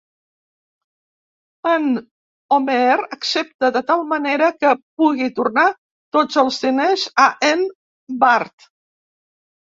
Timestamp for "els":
6.45-6.59